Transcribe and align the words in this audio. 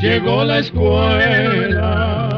Llegó 0.00 0.44
la 0.44 0.58
escuela, 0.60 2.28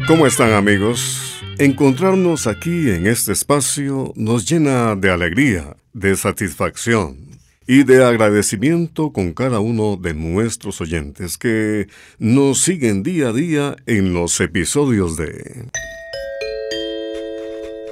¿Cómo 0.07 0.27
están 0.27 0.53
amigos? 0.53 1.43
Encontrarnos 1.59 2.47
aquí 2.47 2.91
en 2.91 3.07
este 3.07 3.33
espacio 3.33 4.13
nos 4.17 4.49
llena 4.49 4.97
de 4.97 5.11
alegría, 5.11 5.77
de 5.93 6.17
satisfacción 6.17 7.22
y 7.67 7.85
de 7.85 8.05
agradecimiento 8.05 9.13
con 9.13 9.33
cada 9.33 9.61
uno 9.61 9.97
de 9.97 10.15
nuestros 10.15 10.81
oyentes 10.81 11.39
que 11.39 11.89
nos 12.19 12.61
siguen 12.61 13.03
día 13.03 13.29
a 13.29 13.33
día 13.33 13.77
en 13.87 14.13
los 14.13 14.41
episodios 14.41 15.17
de... 15.17 15.67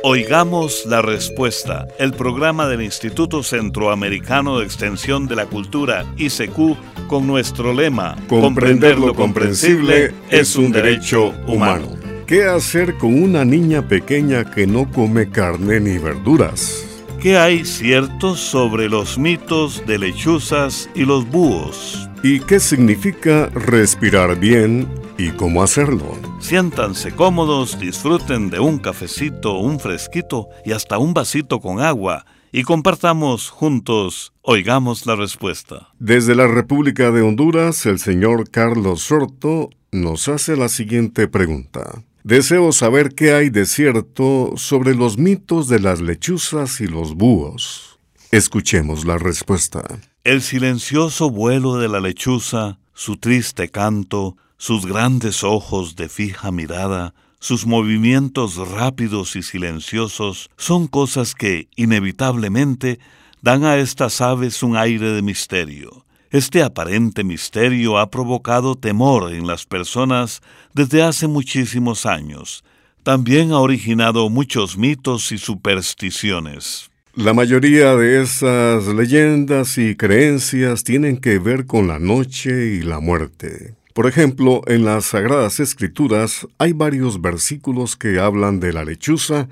Oigamos 0.03 0.87
la 0.87 1.03
respuesta, 1.03 1.87
el 1.99 2.15
programa 2.15 2.67
del 2.69 2.81
Instituto 2.81 3.43
Centroamericano 3.43 4.59
de 4.59 4.65
Extensión 4.65 5.27
de 5.27 5.37
la 5.37 5.45
Cultura, 5.45 6.07
ICQ, 6.17 7.07
con 7.07 7.27
nuestro 7.27 7.75
lema, 7.75 8.17
Comprender 8.27 8.99
lo 8.99 9.15
comprensible 9.15 10.15
es 10.31 10.57
un 10.57 10.73
derecho 10.73 11.35
humano. 11.47 11.99
¿Qué 12.27 12.45
hacer 12.45 12.97
con 12.97 13.23
una 13.23 13.45
niña 13.45 13.89
pequeña 13.89 14.51
que 14.51 14.67
no 14.67 14.91
come 14.91 15.29
carne 15.29 15.81
ni 15.81 15.99
verduras? 15.99 16.90
¿Qué 17.21 17.37
hay 17.37 17.67
cierto 17.67 18.35
sobre 18.35 18.89
los 18.89 19.19
mitos 19.19 19.85
de 19.87 19.99
lechuzas 19.99 20.89
y 20.95 21.05
los 21.05 21.29
búhos? 21.29 22.09
¿Y 22.23 22.41
qué 22.41 22.59
significa 22.59 23.51
respirar 23.51 24.41
bien 24.41 24.89
y 25.19 25.29
cómo 25.33 25.63
hacerlo? 25.63 26.17
Siéntanse 26.39 27.13
cómodos, 27.13 27.79
disfruten 27.79 28.49
de 28.49 28.59
un 28.59 28.79
cafecito, 28.79 29.59
un 29.59 29.79
fresquito 29.79 30.49
y 30.65 30.73
hasta 30.73 30.97
un 30.97 31.13
vasito 31.13 31.61
con 31.61 31.83
agua 31.83 32.25
y 32.53 32.63
compartamos 32.63 33.51
juntos, 33.51 34.33
oigamos 34.41 35.05
la 35.05 35.15
respuesta. 35.15 35.91
Desde 35.99 36.35
la 36.35 36.47
República 36.47 37.11
de 37.11 37.21
Honduras, 37.21 37.85
el 37.85 37.99
señor 37.99 38.49
Carlos 38.49 39.03
Sorto 39.03 39.69
nos 39.93 40.27
hace 40.29 40.57
la 40.57 40.71
siguiente 40.71 41.29
pregunta. 41.29 42.03
Deseo 42.23 42.71
saber 42.73 43.15
qué 43.15 43.33
hay 43.33 43.49
de 43.49 43.65
cierto 43.65 44.53
sobre 44.57 44.95
los 44.95 45.17
mitos 45.17 45.69
de 45.69 45.81
las 45.81 46.03
lechuzas 46.03 46.81
y 46.83 46.87
los 46.87 47.15
búhos. 47.15 47.99
Escuchemos 48.31 49.07
la 49.07 49.17
respuesta. 49.17 49.83
El 50.23 50.43
silencioso 50.43 51.31
vuelo 51.31 51.79
de 51.79 51.89
la 51.89 51.99
lechuza, 51.99 52.79
su 52.93 53.17
triste 53.17 53.71
canto, 53.71 54.37
sus 54.59 54.85
grandes 54.85 55.43
ojos 55.45 55.97
de 55.97 56.11
fija 56.11 56.53
mirada, 56.53 57.15
sus 57.39 57.67
movimientos 57.67 58.57
rápidos 58.57 59.35
y 59.35 59.43
silenciosos 59.43 60.51
son 60.59 60.89
cosas 60.89 61.35
que, 61.35 61.69
inevitablemente, 61.75 63.01
dan 63.41 63.65
a 63.65 63.79
estas 63.79 64.21
aves 64.21 64.63
un 64.63 64.77
aire 64.77 65.13
de 65.13 65.23
misterio. 65.23 66.05
Este 66.31 66.63
aparente 66.63 67.25
misterio 67.25 67.99
ha 67.99 68.09
provocado 68.09 68.77
temor 68.77 69.33
en 69.35 69.49
las 69.49 69.67
personas 69.67 70.43
desde 70.73 71.03
hace 71.03 71.27
muchísimos 71.27 72.07
años. 72.07 72.63
También 73.03 73.51
ha 73.51 73.59
originado 73.59 74.31
muchos 74.31 74.79
mitos 74.79 75.33
y 75.33 75.39
supersticiones. 75.39 76.89
La 77.17 77.35
mayoría 77.35 77.97
de 77.97 78.23
esas 78.23 78.87
leyendas 78.87 79.77
y 79.77 79.97
creencias 79.97 80.85
tienen 80.85 81.17
que 81.17 81.41
ver 81.41 81.67
con 81.67 81.89
la 81.89 81.99
noche 81.99 82.75
y 82.77 82.83
la 82.83 83.01
muerte. 83.01 83.75
Por 83.93 84.07
ejemplo, 84.07 84.63
en 84.69 84.85
las 84.85 85.07
Sagradas 85.07 85.59
Escrituras 85.59 86.47
hay 86.59 86.73
varios 86.73 87.21
versículos 87.21 87.97
que 87.97 88.21
hablan 88.21 88.61
de 88.61 88.73
la 88.73 88.85
lechuza 88.85 89.49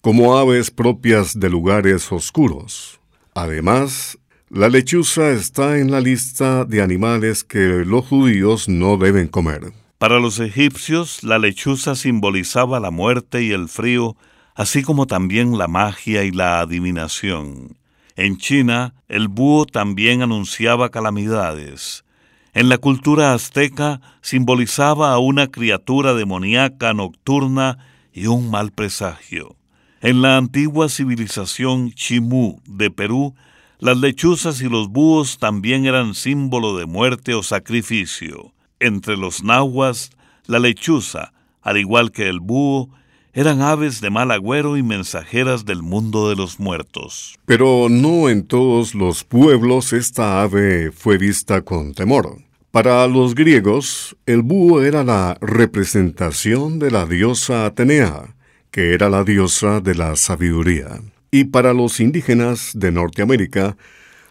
como 0.00 0.38
aves 0.38 0.70
propias 0.70 1.38
de 1.38 1.50
lugares 1.50 2.10
oscuros. 2.10 2.98
Además, 3.34 4.18
la 4.50 4.68
lechuza 4.68 5.30
está 5.30 5.78
en 5.78 5.90
la 5.90 6.00
lista 6.00 6.64
de 6.64 6.82
animales 6.82 7.44
que 7.44 7.84
los 7.84 8.06
judíos 8.06 8.68
no 8.68 8.96
deben 8.96 9.28
comer. 9.28 9.72
Para 9.98 10.20
los 10.20 10.38
egipcios, 10.38 11.22
la 11.24 11.38
lechuza 11.38 11.94
simbolizaba 11.94 12.78
la 12.78 12.90
muerte 12.90 13.42
y 13.42 13.52
el 13.52 13.68
frío, 13.68 14.16
así 14.54 14.82
como 14.82 15.06
también 15.06 15.56
la 15.56 15.66
magia 15.66 16.24
y 16.24 16.30
la 16.30 16.60
adivinación. 16.60 17.76
En 18.16 18.36
China, 18.36 18.94
el 19.08 19.28
búho 19.28 19.66
también 19.66 20.22
anunciaba 20.22 20.90
calamidades. 20.90 22.04
En 22.52 22.68
la 22.68 22.78
cultura 22.78 23.34
azteca 23.34 24.00
simbolizaba 24.20 25.12
a 25.12 25.18
una 25.18 25.48
criatura 25.48 26.14
demoníaca 26.14 26.92
nocturna 26.94 27.78
y 28.12 28.26
un 28.26 28.50
mal 28.50 28.70
presagio. 28.70 29.56
En 30.00 30.22
la 30.22 30.36
antigua 30.36 30.88
civilización 30.88 31.92
Chimú 31.92 32.60
de 32.66 32.90
Perú, 32.90 33.34
las 33.84 33.98
lechuzas 33.98 34.62
y 34.62 34.70
los 34.70 34.88
búhos 34.88 35.36
también 35.38 35.84
eran 35.84 36.14
símbolo 36.14 36.78
de 36.78 36.86
muerte 36.86 37.34
o 37.34 37.42
sacrificio. 37.42 38.54
Entre 38.80 39.14
los 39.14 39.44
nahuas, 39.44 40.08
la 40.46 40.58
lechuza, 40.58 41.34
al 41.60 41.76
igual 41.76 42.10
que 42.10 42.30
el 42.30 42.40
búho, 42.40 42.88
eran 43.34 43.60
aves 43.60 44.00
de 44.00 44.08
mal 44.08 44.30
agüero 44.30 44.78
y 44.78 44.82
mensajeras 44.82 45.66
del 45.66 45.82
mundo 45.82 46.30
de 46.30 46.36
los 46.36 46.58
muertos. 46.58 47.38
Pero 47.44 47.88
no 47.90 48.30
en 48.30 48.46
todos 48.46 48.94
los 48.94 49.22
pueblos 49.22 49.92
esta 49.92 50.40
ave 50.40 50.90
fue 50.90 51.18
vista 51.18 51.60
con 51.60 51.92
temor. 51.92 52.38
Para 52.70 53.06
los 53.06 53.34
griegos, 53.34 54.16
el 54.24 54.40
búho 54.40 54.82
era 54.82 55.04
la 55.04 55.36
representación 55.42 56.78
de 56.78 56.90
la 56.90 57.04
diosa 57.04 57.66
Atenea, 57.66 58.34
que 58.70 58.94
era 58.94 59.10
la 59.10 59.24
diosa 59.24 59.82
de 59.82 59.94
la 59.94 60.16
sabiduría. 60.16 61.02
Y 61.36 61.46
para 61.46 61.74
los 61.74 61.98
indígenas 61.98 62.70
de 62.74 62.92
Norteamérica, 62.92 63.76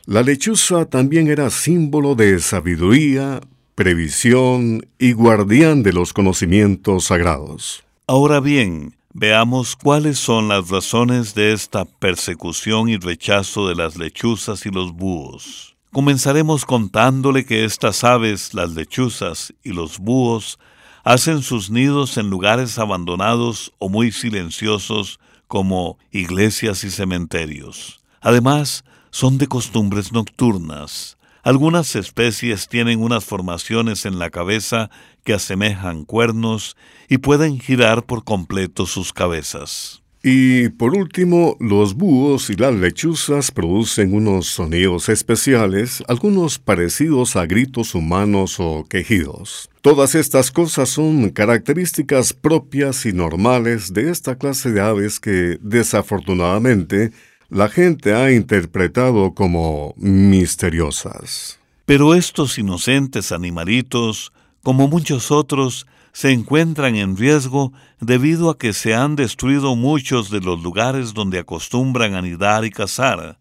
la 0.06 0.24
lechuza 0.24 0.86
también 0.86 1.28
era 1.28 1.50
símbolo 1.50 2.16
de 2.16 2.40
sabiduría, 2.40 3.42
previsión 3.76 4.88
y 4.98 5.12
guardián 5.12 5.84
de 5.84 5.92
los 5.92 6.14
conocimientos 6.14 7.04
sagrados. 7.04 7.84
Ahora 8.08 8.40
bien, 8.40 8.96
veamos 9.12 9.76
cuáles 9.76 10.18
son 10.18 10.48
las 10.48 10.70
razones 10.70 11.36
de 11.36 11.52
esta 11.52 11.84
persecución 11.84 12.88
y 12.88 12.96
rechazo 12.96 13.68
de 13.68 13.76
las 13.76 13.98
lechuzas 13.98 14.66
y 14.66 14.70
los 14.70 14.94
búhos. 14.94 15.76
Comenzaremos 15.92 16.64
contándole 16.64 17.44
que 17.44 17.66
estas 17.66 18.06
aves, 18.06 18.54
las 18.54 18.76
lechuzas 18.76 19.54
y 19.62 19.74
los 19.74 20.00
búhos, 20.00 20.58
hacen 21.04 21.42
sus 21.42 21.70
nidos 21.70 22.18
en 22.18 22.30
lugares 22.30 22.80
abandonados 22.80 23.74
o 23.78 23.90
muy 23.90 24.14
silenciosos 24.14 25.20
como 25.54 26.00
iglesias 26.10 26.84
y 26.84 26.90
cementerios. 26.90 28.02
Además, 28.22 28.84
son 29.12 29.38
de 29.38 29.46
costumbres 29.46 30.12
nocturnas. 30.12 31.20
Algunas 31.44 31.96
especies 31.96 32.68
tienen 32.68 33.00
unas 33.00 33.24
formaciones 33.24 34.08
en 34.08 34.18
la 34.18 34.32
cabeza 34.32 34.90
que 35.24 35.36
asemejan 35.36 36.06
cuernos 36.06 36.76
y 37.08 37.20
pueden 37.20 37.60
girar 37.60 38.04
por 38.08 38.24
completo 38.24 38.88
sus 38.88 39.14
cabezas. 39.14 40.03
Y 40.26 40.70
por 40.70 40.96
último, 40.96 41.58
los 41.60 41.96
búhos 41.96 42.50
y 42.50 42.56
las 42.56 42.74
lechuzas 42.74 43.52
producen 43.52 44.14
unos 44.14 44.48
sonidos 44.48 45.10
especiales, 45.10 46.02
algunos 46.08 46.60
parecidos 46.60 47.36
a 47.36 47.46
gritos 47.46 47.94
humanos 47.94 48.56
o 48.58 48.86
quejidos. 48.90 49.70
Todas 49.82 50.16
estas 50.16 50.50
cosas 50.50 50.88
son 50.88 51.30
características 51.32 52.32
propias 52.32 53.06
y 53.06 53.12
normales 53.12 53.92
de 53.92 54.10
esta 54.10 54.38
clase 54.38 54.72
de 54.72 54.80
aves 54.80 55.20
que, 55.20 55.58
desafortunadamente, 55.62 57.12
la 57.50 57.68
gente 57.68 58.14
ha 58.14 58.32
interpretado 58.32 59.34
como 59.34 59.94
misteriosas. 59.98 61.60
Pero 61.86 62.16
estos 62.16 62.58
inocentes 62.58 63.34
animalitos, 63.34 64.32
como 64.62 64.88
muchos 64.88 65.32
otros, 65.32 65.86
se 66.14 66.32
encuentran 66.32 66.96
en 66.96 67.18
riesgo 67.18 67.74
debido 68.00 68.52
a 68.52 68.58
que 68.58 68.72
se 68.72 68.94
han 68.94 69.16
destruido 69.16 69.76
muchos 69.76 70.30
de 70.30 70.40
los 70.40 70.62
lugares 70.62 71.14
donde 71.14 71.40
acostumbran 71.40 72.14
anidar 72.14 72.64
y 72.66 72.70
cazar. 72.70 73.40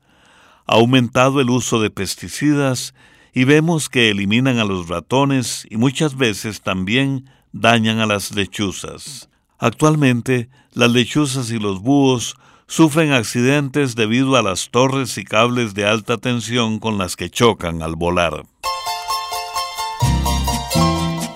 Ha 0.67 0.75
aumentado 0.75 1.41
el 1.41 1.51
uso 1.51 1.81
de 1.81 1.91
pesticidas 1.91 2.95
y 3.35 3.45
vemos 3.45 3.91
que 3.91 4.11
eliminan 4.11 4.59
a 4.59 4.65
los 4.65 4.89
ratones 4.89 5.67
y 5.71 5.77
muchas 5.77 6.17
veces 6.17 6.63
también 6.63 7.29
dañan 7.53 7.99
a 8.01 8.07
las 8.07 8.35
lechuzas. 8.35 9.29
Actualmente, 9.59 10.49
las 10.73 10.91
lechuzas 10.91 11.51
y 11.51 11.59
los 11.59 11.81
búhos 11.81 12.37
sufren 12.67 13.13
accidentes 13.13 13.95
debido 13.97 14.37
a 14.37 14.43
las 14.43 14.71
torres 14.71 15.19
y 15.19 15.25
cables 15.25 15.75
de 15.75 15.87
alta 15.87 16.17
tensión 16.17 16.79
con 16.79 16.97
las 16.97 17.17
que 17.17 17.29
chocan 17.29 17.83
al 17.83 17.97
volar. 17.97 18.45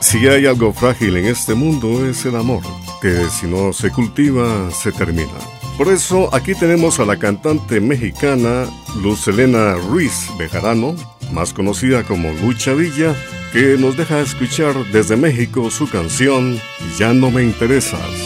Si 0.00 0.26
hay 0.28 0.46
algo 0.46 0.72
frágil 0.72 1.16
en 1.16 1.26
este 1.26 1.54
mundo 1.54 2.06
es 2.06 2.24
el 2.24 2.36
amor, 2.36 2.62
que 3.02 3.28
si 3.30 3.46
no 3.46 3.72
se 3.72 3.90
cultiva, 3.90 4.70
se 4.70 4.92
termina. 4.92 5.38
Por 5.76 5.88
eso 5.88 6.34
aquí 6.34 6.54
tenemos 6.54 7.00
a 7.00 7.04
la 7.04 7.18
cantante 7.18 7.80
mexicana 7.80 8.66
Luz 9.02 9.28
Elena 9.28 9.74
Ruiz 9.74 10.28
Bejarano 10.38 10.96
más 11.32 11.52
conocida 11.52 12.04
como 12.04 12.32
Lucha 12.32 12.72
Villa, 12.74 13.14
que 13.52 13.76
nos 13.78 13.96
deja 13.96 14.20
escuchar 14.20 14.74
desde 14.92 15.16
México 15.16 15.70
su 15.70 15.88
canción 15.88 16.60
Ya 16.98 17.12
no 17.12 17.30
me 17.30 17.42
interesas. 17.42 18.25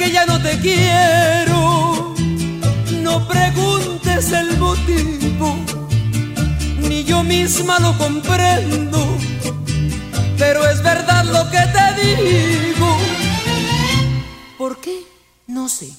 Que 0.00 0.10
ya 0.10 0.24
no 0.24 0.40
te 0.40 0.58
quiero, 0.60 2.14
no 3.02 3.28
preguntes 3.28 4.32
el 4.32 4.56
motivo, 4.56 5.58
ni 6.78 7.04
yo 7.04 7.22
misma 7.22 7.78
lo 7.80 7.92
comprendo, 7.98 8.98
pero 10.38 10.66
es 10.70 10.82
verdad 10.82 11.26
lo 11.26 11.50
que 11.50 11.62
te 11.76 11.86
digo. 12.00 12.96
¿Por 14.56 14.80
qué? 14.80 15.04
No 15.46 15.68
sé. 15.68 15.90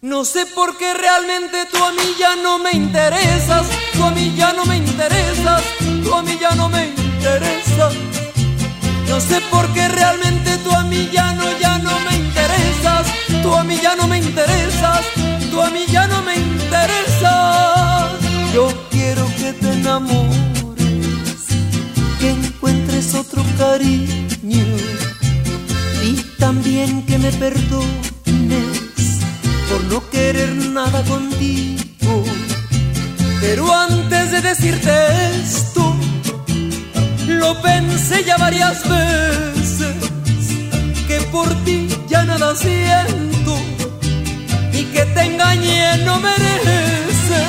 No 0.00 0.24
sé 0.24 0.46
por 0.46 0.78
qué 0.78 0.94
realmente 0.94 1.66
tú 1.70 1.84
a 1.84 1.92
mí 1.92 2.14
ya 2.18 2.36
no 2.36 2.58
me 2.58 2.72
interesas, 2.72 3.66
tú 3.92 4.04
a 4.04 4.10
mí 4.10 4.34
ya 4.38 4.54
no 4.54 4.64
me 4.64 4.78
interesas, 4.78 5.62
tú 6.02 6.14
a 6.14 6.22
mí 6.22 6.38
ya 6.40 6.54
no 6.54 6.70
me 6.70 6.86
interesas. 6.86 7.92
No 9.06 9.20
sé 9.20 9.39
por 9.60 9.72
qué 9.74 9.88
realmente 9.88 10.56
tú 10.64 10.70
a 10.72 10.84
mí 10.84 11.10
ya 11.12 11.34
no, 11.34 11.44
ya 11.58 11.76
no 11.78 11.92
me 12.06 12.16
interesas. 12.16 13.06
Tú 13.42 13.54
a 13.54 13.62
mí 13.62 13.76
ya 13.82 13.94
no 13.94 14.06
me 14.08 14.18
interesas. 14.18 15.00
Tú 15.50 15.60
a 15.60 15.68
mí 15.70 15.84
ya 15.86 16.06
no 16.06 16.22
me 16.22 16.34
interesas. 16.36 18.10
Yo 18.54 18.64
quiero 18.90 19.24
que 19.38 19.52
te 19.52 19.72
enamores, 19.72 21.42
que 22.18 22.30
encuentres 22.30 23.14
otro 23.14 23.42
cariño 23.58 24.66
y 26.08 26.12
también 26.38 27.04
que 27.04 27.18
me 27.18 27.30
perdones 27.32 29.08
por 29.68 29.84
no 29.92 29.98
querer 30.08 30.54
nada 30.78 31.02
contigo. 31.02 32.24
Pero 33.42 33.74
antes 33.74 34.32
de 34.32 34.40
decirte 34.40 34.92
esto, 35.42 35.94
lo 37.26 37.60
pensé 37.62 38.24
ya 38.24 38.36
varias 38.36 38.82
veces, 38.88 39.49
por 41.32 41.48
ti 41.64 41.88
ya 42.08 42.24
nada 42.24 42.54
siento 42.54 43.56
y 44.72 44.84
que 44.84 45.04
te 45.06 45.22
engañé 45.22 45.98
no 46.04 46.18
merece. 46.20 47.42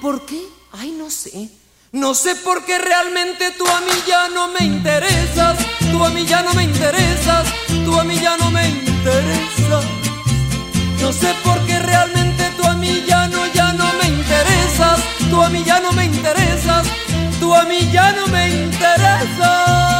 ¿Por 0.00 0.24
qué? 0.26 0.40
Ay, 0.72 0.92
no 0.92 1.10
sé. 1.10 1.50
No 1.92 2.14
sé 2.14 2.36
por 2.36 2.64
qué 2.64 2.78
realmente 2.78 3.50
tú 3.58 3.66
a 3.66 3.80
mí 3.80 3.92
ya 4.06 4.28
no 4.28 4.48
me 4.48 4.64
interesas, 4.64 5.58
tú 5.90 6.04
a 6.04 6.10
mí 6.10 6.24
ya 6.24 6.42
no 6.42 6.54
me 6.54 6.62
interesas, 6.62 7.48
tú 7.84 7.98
a 7.98 8.04
mí 8.04 8.16
ya 8.20 8.36
no 8.36 8.50
me 8.50 8.68
interesas. 8.68 9.84
No 11.00 11.12
sé 11.12 11.34
por 11.42 11.58
qué 11.66 11.78
realmente 11.80 12.44
tú 12.56 12.64
a 12.64 12.74
mí 12.74 13.02
ya 13.06 13.26
no, 13.28 13.44
ya 13.52 13.72
no 13.72 13.92
me 14.00 14.08
interesas, 14.08 15.00
tú 15.30 15.42
a 15.42 15.50
mí 15.50 15.64
ya 15.64 15.80
no 15.80 15.92
me 15.92 16.04
interesas, 16.04 16.86
tú 17.40 17.54
a 17.54 17.64
mí 17.64 17.90
ya 17.92 18.12
no 18.12 18.26
me 18.28 18.48
interesas. 18.50 19.99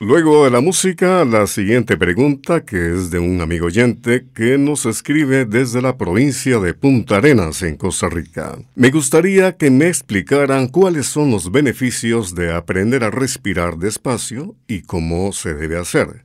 Luego 0.00 0.44
de 0.44 0.50
la 0.50 0.60
música, 0.60 1.24
la 1.24 1.46
siguiente 1.46 1.96
pregunta, 1.96 2.64
que 2.64 2.94
es 2.94 3.10
de 3.12 3.20
un 3.20 3.40
amigo 3.40 3.66
oyente 3.66 4.26
que 4.34 4.58
nos 4.58 4.86
escribe 4.86 5.44
desde 5.44 5.80
la 5.80 5.96
provincia 5.96 6.58
de 6.58 6.74
Punta 6.74 7.18
Arenas, 7.18 7.62
en 7.62 7.76
Costa 7.76 8.08
Rica. 8.08 8.58
Me 8.74 8.90
gustaría 8.90 9.56
que 9.56 9.70
me 9.70 9.86
explicaran 9.86 10.66
cuáles 10.66 11.06
son 11.06 11.30
los 11.30 11.52
beneficios 11.52 12.34
de 12.34 12.52
aprender 12.52 13.04
a 13.04 13.10
respirar 13.10 13.78
despacio 13.78 14.56
y 14.66 14.82
cómo 14.82 15.32
se 15.32 15.54
debe 15.54 15.78
hacer. 15.78 16.24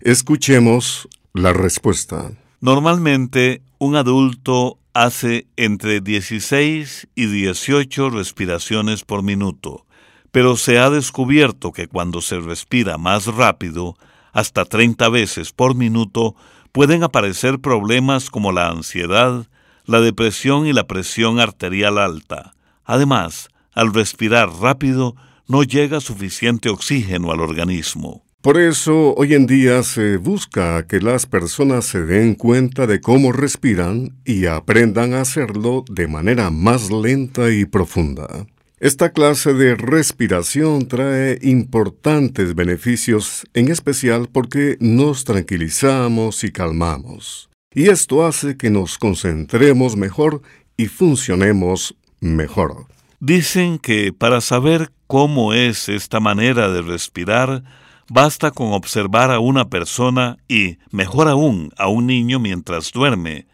Escuchemos 0.00 1.06
la 1.34 1.52
respuesta. 1.52 2.32
Normalmente, 2.60 3.60
un 3.78 3.94
adulto 3.94 4.78
hace 4.94 5.46
entre 5.56 6.00
16 6.00 7.08
y 7.14 7.26
18 7.26 8.08
respiraciones 8.08 9.04
por 9.04 9.22
minuto 9.22 9.84
pero 10.32 10.56
se 10.56 10.78
ha 10.78 10.90
descubierto 10.90 11.70
que 11.72 11.86
cuando 11.86 12.20
se 12.20 12.40
respira 12.40 12.98
más 12.98 13.26
rápido, 13.26 13.96
hasta 14.32 14.64
30 14.64 15.08
veces 15.10 15.52
por 15.52 15.74
minuto, 15.74 16.34
pueden 16.72 17.04
aparecer 17.04 17.60
problemas 17.60 18.30
como 18.30 18.50
la 18.50 18.68
ansiedad, 18.68 19.46
la 19.84 20.00
depresión 20.00 20.66
y 20.66 20.72
la 20.72 20.86
presión 20.86 21.38
arterial 21.38 21.98
alta. 21.98 22.54
Además, 22.84 23.50
al 23.74 23.92
respirar 23.92 24.48
rápido, 24.48 25.14
no 25.46 25.62
llega 25.62 26.00
suficiente 26.00 26.70
oxígeno 26.70 27.30
al 27.30 27.40
organismo. 27.40 28.24
Por 28.40 28.58
eso, 28.58 29.14
hoy 29.14 29.34
en 29.34 29.46
día 29.46 29.82
se 29.82 30.16
busca 30.16 30.86
que 30.86 30.98
las 30.98 31.26
personas 31.26 31.84
se 31.84 32.04
den 32.04 32.34
cuenta 32.34 32.86
de 32.86 33.00
cómo 33.00 33.32
respiran 33.32 34.16
y 34.24 34.46
aprendan 34.46 35.12
a 35.12 35.20
hacerlo 35.20 35.84
de 35.88 36.08
manera 36.08 36.50
más 36.50 36.90
lenta 36.90 37.50
y 37.50 37.66
profunda. 37.66 38.46
Esta 38.82 39.12
clase 39.12 39.54
de 39.54 39.76
respiración 39.76 40.88
trae 40.88 41.38
importantes 41.42 42.56
beneficios, 42.56 43.46
en 43.54 43.70
especial 43.70 44.28
porque 44.28 44.76
nos 44.80 45.22
tranquilizamos 45.22 46.42
y 46.42 46.50
calmamos. 46.50 47.48
Y 47.72 47.90
esto 47.90 48.26
hace 48.26 48.56
que 48.56 48.70
nos 48.70 48.98
concentremos 48.98 49.94
mejor 49.94 50.42
y 50.76 50.86
funcionemos 50.86 51.94
mejor. 52.18 52.86
Dicen 53.20 53.78
que 53.78 54.12
para 54.12 54.40
saber 54.40 54.90
cómo 55.06 55.54
es 55.54 55.88
esta 55.88 56.18
manera 56.18 56.68
de 56.68 56.82
respirar, 56.82 57.62
basta 58.08 58.50
con 58.50 58.72
observar 58.72 59.30
a 59.30 59.38
una 59.38 59.68
persona 59.68 60.38
y, 60.48 60.78
mejor 60.90 61.28
aún, 61.28 61.70
a 61.78 61.86
un 61.86 62.08
niño 62.08 62.40
mientras 62.40 62.90
duerme, 62.90 63.46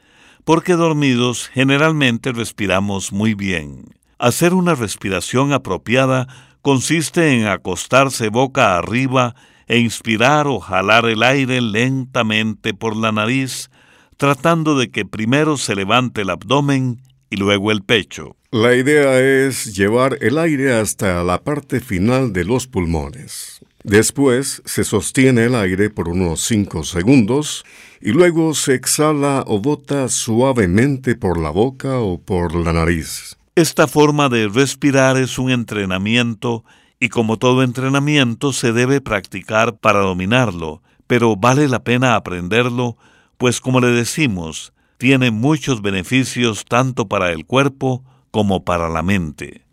porque 0.47 0.73
dormidos 0.73 1.49
generalmente 1.49 2.33
respiramos 2.33 3.13
muy 3.13 3.35
bien. 3.35 3.98
Hacer 4.19 4.53
una 4.53 4.75
respiración 4.75 5.53
apropiada 5.53 6.27
consiste 6.61 7.39
en 7.39 7.47
acostarse 7.47 8.31
boca 8.31 8.77
arriba 8.77 9.37
e 9.69 9.79
inspirar 9.79 10.49
o 10.49 10.59
jalar 10.59 11.07
el 11.07 11.23
aire 11.23 11.61
lentamente 11.61 12.75
por 12.75 12.97
la 12.97 13.13
nariz, 13.13 13.71
tratando 14.17 14.77
de 14.77 14.91
que 14.91 15.05
primero 15.05 15.57
se 15.57 15.77
levante 15.77 16.23
el 16.23 16.31
abdomen 16.31 17.01
y 17.31 17.37
luego 17.37 17.71
el 17.71 17.83
pecho. 17.83 18.35
La 18.51 18.75
idea 18.75 19.21
es 19.21 19.77
llevar 19.77 20.19
el 20.21 20.39
aire 20.39 20.73
hasta 20.75 21.23
la 21.23 21.45
parte 21.45 21.81
final 21.81 22.33
de 22.33 22.45
los 22.45 22.67
pulmones. 22.67 23.61
Después 23.85 24.63
se 24.65 24.83
sostiene 24.83 25.45
el 25.45 25.55
aire 25.55 25.91
por 25.91 26.09
unos 26.09 26.41
5 26.41 26.83
segundos 26.83 27.65
y 28.01 28.11
luego 28.11 28.55
se 28.55 28.75
exhala 28.75 29.45
o 29.47 29.61
bota 29.61 30.09
suavemente 30.09 31.15
por 31.15 31.39
la 31.39 31.51
boca 31.51 32.01
o 32.01 32.21
por 32.21 32.55
la 32.55 32.73
nariz. 32.73 33.38
Esta 33.59 33.89
forma 33.89 34.29
de 34.29 34.47
respirar 34.47 35.17
es 35.17 35.37
un 35.37 35.51
entrenamiento 35.51 36.65
y 37.01 37.09
como 37.09 37.39
todo 37.39 37.65
entrenamiento 37.65 38.53
se 38.53 38.73
debe 38.73 39.01
practicar 39.01 39.79
para 39.79 39.99
dominarlo, 39.99 40.81
pero 41.09 41.35
vale 41.35 41.67
la 41.67 41.83
pena 41.83 42.15
aprenderlo, 42.15 42.97
pues 43.37 43.61
como 43.61 43.81
le 43.81 43.89
decimos, 43.89 44.73
tiene 44.97 45.33
muchos 45.33 45.83
beneficios 45.83 46.67
tanto 46.67 47.09
para 47.09 47.33
el 47.33 47.47
cuerpo 47.47 48.05
como 48.31 48.65
para 48.65 48.89
la 48.89 49.03
mente. 49.03 49.65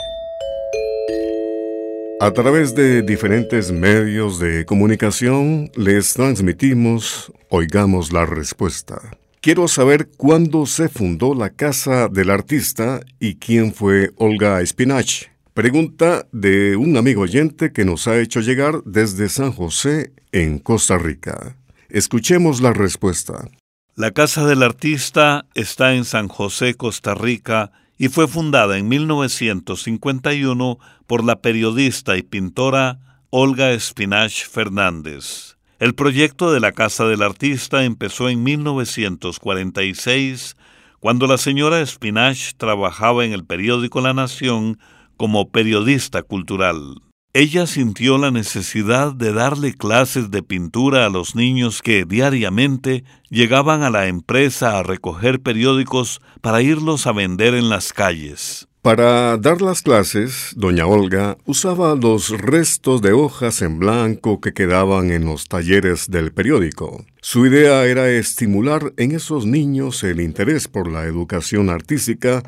A 2.20 2.32
través 2.32 2.74
de 2.74 3.04
diferentes 3.04 3.72
medios 3.72 4.40
de 4.40 4.66
comunicación 4.66 5.70
les 5.76 6.16
transmitimos 6.16 7.32
Oigamos 7.50 8.12
la 8.12 8.26
Respuesta. 8.26 9.12
Quiero 9.46 9.68
saber 9.68 10.10
cuándo 10.18 10.66
se 10.66 10.90
fundó 10.90 11.36
la 11.36 11.52
Casa 11.52 12.08
del 12.08 12.32
Artista 12.32 13.02
y 13.20 13.36
quién 13.36 13.76
fue 13.76 14.10
Olga 14.16 14.60
Espinach. 14.62 15.28
Pregunta 15.54 16.26
de 16.32 16.76
un 16.76 16.98
amigo 16.98 17.22
oyente 17.22 17.72
que 17.72 17.86
nos 17.86 18.08
ha 18.08 18.18
hecho 18.18 18.42
llegar 18.42 18.82
desde 18.86 19.30
San 19.30 19.52
José, 19.52 20.14
en 20.32 20.58
Costa 20.58 20.98
Rica. 20.98 21.58
Escuchemos 21.90 22.60
la 22.60 22.74
respuesta. 22.74 23.48
La 23.94 24.10
Casa 24.10 24.48
del 24.48 24.64
Artista 24.64 25.46
está 25.54 25.94
en 25.94 26.06
San 26.06 26.28
José, 26.28 26.74
Costa 26.74 27.14
Rica, 27.14 27.72
y 28.00 28.08
fue 28.08 28.28
fundada 28.28 28.80
en 28.80 28.88
1951 28.88 30.80
por 31.06 31.24
la 31.24 31.42
periodista 31.42 32.18
y 32.18 32.24
pintora 32.24 33.22
Olga 33.30 33.74
Espinach 33.74 34.48
Fernández. 34.48 35.55
El 35.78 35.94
proyecto 35.94 36.54
de 36.54 36.62
la 36.62 36.72
Casa 36.72 37.06
del 37.06 37.22
Artista 37.22 37.84
empezó 37.84 38.30
en 38.30 38.44
1946, 38.44 40.56
cuando 41.02 41.28
la 41.28 41.38
señora 41.38 41.82
Espinach 41.82 42.54
trabajaba 42.56 43.26
en 43.26 43.34
el 43.34 43.44
periódico 43.44 44.00
La 44.00 44.14
Nación 44.14 44.80
como 45.18 45.50
periodista 45.50 46.24
cultural. 46.24 47.02
Ella 47.34 47.68
sintió 47.68 48.18
la 48.18 48.32
necesidad 48.32 49.14
de 49.14 49.34
darle 49.34 49.74
clases 49.74 50.32
de 50.32 50.42
pintura 50.42 51.06
a 51.06 51.10
los 51.10 51.36
niños 51.36 51.82
que 51.82 52.06
diariamente 52.06 53.04
llegaban 53.30 53.84
a 53.84 53.90
la 53.90 54.08
empresa 54.08 54.80
a 54.80 54.84
recoger 54.84 55.42
periódicos 55.42 56.22
para 56.40 56.62
irlos 56.62 57.06
a 57.06 57.12
vender 57.12 57.54
en 57.54 57.68
las 57.68 57.92
calles. 57.92 58.70
Para 58.86 59.38
dar 59.38 59.64
las 59.64 59.82
clases, 59.82 60.54
doña 60.56 60.86
Olga 60.86 61.40
usaba 61.46 61.96
los 61.96 62.30
restos 62.30 63.02
de 63.02 63.14
hojas 63.14 63.64
en 63.64 63.80
blanco 63.80 64.40
que 64.40 64.54
quedaban 64.54 65.10
en 65.10 65.26
los 65.26 65.48
talleres 65.48 66.12
del 66.12 66.32
periódico. 66.32 67.04
Su 67.20 67.48
idea 67.48 67.84
era 67.88 68.12
estimular 68.12 68.94
en 68.98 69.14
esos 69.14 69.48
niños 69.48 70.04
el 70.04 70.22
interés 70.22 70.68
por 70.68 70.88
la 70.88 71.06
educación 71.06 71.72
artística 71.72 72.44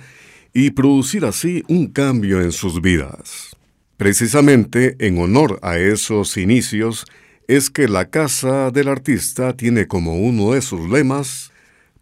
y 0.53 0.69
producir 0.69 1.25
así 1.25 1.63
un 1.69 1.87
cambio 1.87 2.39
en 2.39 2.51
sus 2.51 2.83
vidas. 2.83 3.55
Precisamente 3.97 4.95
en 4.99 5.17
honor 5.17 5.57
a 5.63 5.79
esos 5.79 6.37
inicios 6.37 7.07
es 7.47 7.71
que 7.71 7.87
la 7.87 8.11
Casa 8.11 8.69
del 8.69 8.89
Artista 8.89 9.57
tiene 9.57 9.87
como 9.87 10.19
uno 10.19 10.51
de 10.51 10.61
sus 10.61 10.87
lemas, 10.87 11.51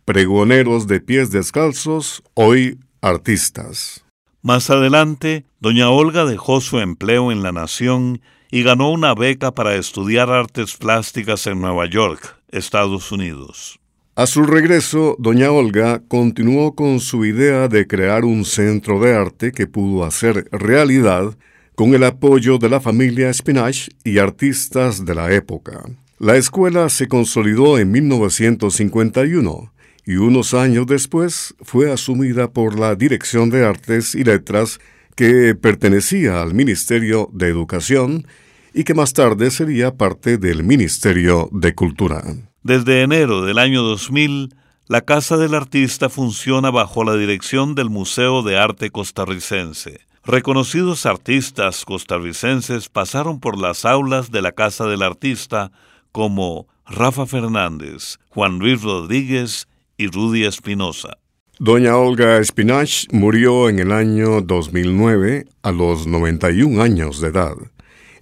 pregoneros 0.04 0.88
de 0.88 1.00
pies 1.00 1.32
descalzos, 1.32 2.22
hoy 2.34 2.80
artistas. 3.00 4.04
Más 4.46 4.70
adelante, 4.70 5.44
doña 5.60 5.90
Olga 5.90 6.24
dejó 6.24 6.62
su 6.62 6.78
empleo 6.78 7.32
en 7.32 7.42
La 7.42 7.52
Nación 7.52 8.22
y 8.52 8.62
ganó 8.62 8.92
una 8.92 9.16
beca 9.16 9.56
para 9.56 9.74
estudiar 9.74 10.30
artes 10.30 10.75
plásticas 10.75 11.48
en 11.48 11.62
Nueva 11.62 11.90
York, 11.90 12.38
Estados 12.52 13.12
Unidos. 13.12 13.80
A 14.14 14.28
su 14.28 14.44
regreso, 14.44 15.16
doña 15.18 15.50
Olga 15.50 16.04
continuó 16.08 16.75
con 16.75 17.00
su 17.00 17.25
idea 17.25 17.68
de 17.68 17.88
crear 17.88 18.24
un 18.24 18.46
centro 18.46 19.00
de 19.00 19.16
arte 19.16 19.52
que 19.52 19.66
pudo 19.66 20.06
hacer 20.06 20.48
realidad 20.52 21.36
con 21.74 21.96
el 21.96 22.04
apoyo 22.04 22.60
de 22.60 22.70
la 22.70 22.80
familia 22.80 23.34
Spinach 23.34 23.90
y 24.04 24.20
artistas 24.20 25.06
de 25.06 25.16
la 25.16 25.34
época. 25.34 25.82
La 26.20 26.38
escuela 26.38 26.90
se 26.90 27.08
consolidó 27.08 27.80
en 27.80 27.90
1951 27.90 29.72
y 30.05 30.17
unos 30.17 30.53
años 30.53 30.85
después 30.85 31.55
fue 31.62 31.91
asumida 31.91 32.51
por 32.51 32.77
la 32.77 32.95
Dirección 32.95 33.50
de 33.50 33.65
Artes 33.65 34.15
y 34.15 34.24
Letras 34.24 34.79
que 35.15 35.55
pertenecía 35.55 36.41
al 36.41 36.53
Ministerio 36.53 37.29
de 37.33 37.47
Educación 37.47 38.27
y 38.74 38.83
que 38.83 38.93
más 38.93 39.13
tarde 39.13 39.50
sería 39.51 39.95
parte 39.95 40.38
del 40.38 40.63
Ministerio 40.63 41.50
de 41.51 41.74
Cultura. 41.74 42.24
Desde 42.62 43.01
enero 43.01 43.43
del 43.43 43.57
año 43.57 43.81
2000, 43.81 44.53
la 44.88 45.01
Casa 45.01 45.38
del 45.38 45.55
Artista 45.55 46.09
funciona 46.09 46.69
bajo 46.69 47.03
la 47.03 47.15
dirección 47.15 47.74
del 47.74 47.89
Museo 47.89 48.43
de 48.43 48.57
Arte 48.57 48.91
Costarricense. 48.91 50.01
Reconocidos 50.24 51.05
artistas 51.05 51.85
costarricenses 51.85 52.89
pasaron 52.89 53.39
por 53.39 53.57
las 53.59 53.85
aulas 53.85 54.31
de 54.31 54.41
la 54.41 54.51
Casa 54.51 54.85
del 54.85 55.03
Artista 55.03 55.71
como 56.12 56.67
Rafa 56.85 57.25
Fernández, 57.25 58.17
Juan 58.29 58.59
Luis 58.59 58.81
Rodríguez 58.81 59.67
y 59.98 60.08
Rudy 60.08 60.46
Espinosa. 60.46 61.18
Doña 61.58 61.96
Olga 61.96 62.38
Espinach 62.40 63.08
murió 63.12 63.70
en 63.70 63.80
el 63.80 63.92
año 63.92 64.42
2009 64.42 65.46
a 65.64 65.72
los 65.72 66.06
91 66.06 66.82
años 66.82 67.22
de 67.22 67.30
edad, 67.30 67.56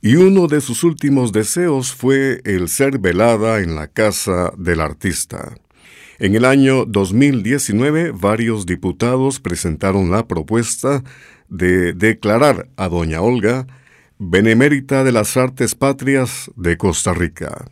y 0.01 0.17
uno 0.17 0.47
de 0.47 0.61
sus 0.61 0.83
últimos 0.83 1.31
deseos 1.31 1.93
fue 1.93 2.41
el 2.43 2.69
ser 2.69 2.99
velada 2.99 3.61
en 3.61 3.75
la 3.75 3.87
casa 3.87 4.53
del 4.57 4.81
artista. 4.81 5.55
En 6.19 6.35
el 6.35 6.45
año 6.45 6.85
2019, 6.85 8.11
varios 8.11 8.65
diputados 8.65 9.39
presentaron 9.39 10.11
la 10.11 10.27
propuesta 10.27 11.03
de 11.49 11.93
declarar 11.93 12.69
a 12.77 12.87
Doña 12.87 13.21
Olga 13.21 13.65
Benemérita 14.19 15.03
de 15.03 15.11
las 15.11 15.35
Artes 15.37 15.73
Patrias 15.75 16.51
de 16.55 16.77
Costa 16.77 17.13
Rica. 17.13 17.65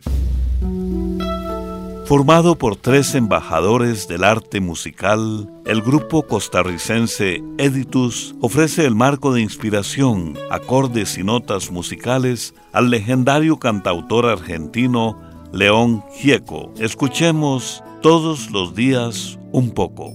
Formado 2.12 2.58
por 2.58 2.76
tres 2.76 3.14
embajadores 3.14 4.06
del 4.06 4.22
arte 4.22 4.60
musical, 4.60 5.50
el 5.64 5.80
grupo 5.80 6.26
costarricense 6.26 7.42
Editus 7.56 8.34
ofrece 8.42 8.84
el 8.84 8.94
marco 8.94 9.32
de 9.32 9.40
inspiración, 9.40 10.34
acordes 10.50 11.16
y 11.16 11.24
notas 11.24 11.70
musicales 11.70 12.52
al 12.74 12.90
legendario 12.90 13.58
cantautor 13.58 14.26
argentino 14.26 15.18
León 15.54 16.04
Gieco. 16.12 16.74
Escuchemos 16.76 17.82
todos 18.02 18.50
los 18.50 18.74
días 18.74 19.38
un 19.50 19.70
poco. 19.70 20.12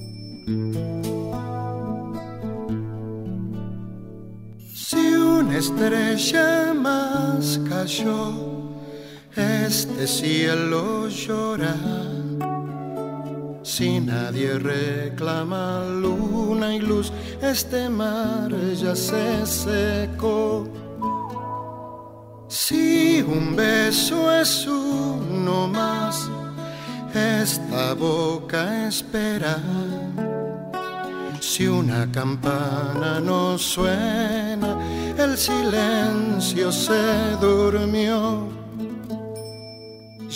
estrella 5.57 6.75
más 6.75 7.59
cayó, 7.67 8.56
este 9.37 10.07
cielo 10.07 11.07
llora. 11.07 11.75
Si 13.63 13.99
nadie 13.99 14.57
reclama 14.57 15.85
luna 15.85 16.75
y 16.75 16.79
luz, 16.79 17.11
este 17.41 17.89
mar 17.89 18.51
ya 18.75 18.95
se 18.95 19.45
secó. 19.45 20.67
Si 22.47 23.21
un 23.21 23.55
beso 23.55 24.31
es 24.31 24.65
uno 24.65 25.67
más, 25.67 26.29
esta 27.13 27.93
boca 27.93 28.87
espera 28.87 29.57
si 31.57 31.67
una 31.67 32.11
campana 32.11 33.19
no 33.19 33.57
suena, 33.57 34.77
el 35.17 35.35
silencio 35.37 36.71
se 36.71 37.35
durmió. 37.41 38.56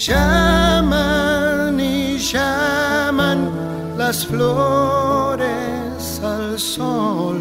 Llaman 0.07 1.79
y 1.79 2.17
llaman 2.17 3.51
las 3.95 4.25
flores 4.25 6.19
al 6.23 6.57
sol. 6.57 7.39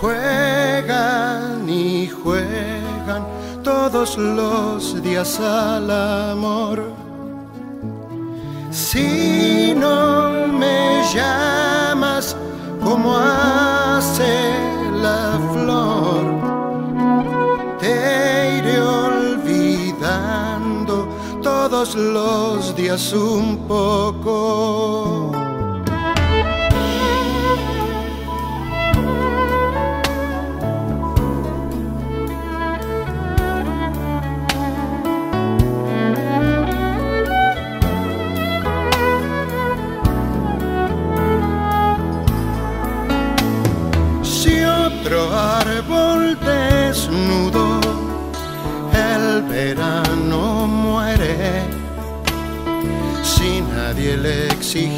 Juegan 0.00 1.68
y 1.68 2.08
juegan 2.08 3.24
todos 3.62 4.18
los 4.18 5.00
días 5.00 5.38
al 5.38 5.88
amor. 5.92 6.82
Los 21.94 22.74
días 22.74 23.12
un 23.12 23.58
poco. 23.68 25.15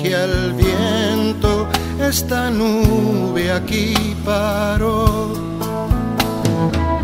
Exige 0.08 0.14
al 0.16 0.52
viento, 0.54 1.66
esta 2.00 2.50
nube 2.50 3.52
aquí 3.52 3.94
paró. 4.24 5.32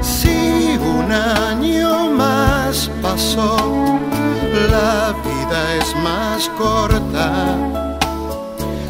Si 0.01 0.79
un 0.79 1.13
año 1.13 2.11
más 2.11 2.91
pasó, 3.03 3.99
la 4.71 5.15
vida 5.25 5.75
es 5.77 5.95
más 6.03 6.49
corta. 6.59 7.57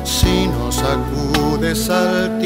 Si 0.05 0.47
no 0.47 0.71
sacudes 0.71 1.91
al 1.91 2.39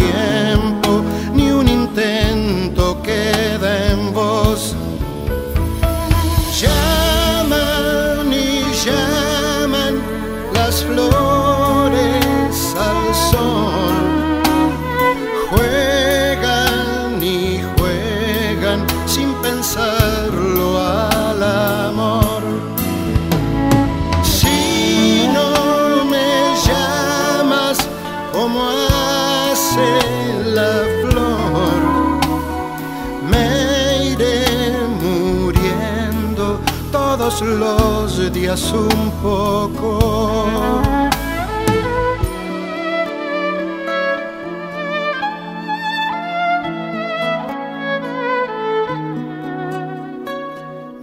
todos 37.29 37.43
los 37.43 38.33
días 38.33 38.73
un 38.73 39.11
poco. 39.23 40.81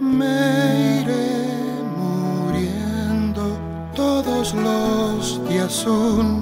Me 0.00 1.00
iré 1.00 1.84
muriendo 1.96 3.56
todos 3.94 4.52
los 4.54 5.40
días 5.48 5.86
un 5.86 6.35